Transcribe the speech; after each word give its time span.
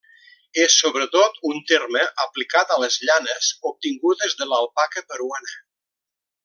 És 0.61 0.77
sobretot 0.83 1.37
un 1.49 1.59
terme 1.73 2.01
aplicat 2.25 2.73
a 2.77 2.79
les 2.85 2.99
llanes, 3.09 3.53
obtingudes 3.73 4.39
de 4.41 4.53
l'alpaca 4.55 5.09
peruana. 5.13 5.59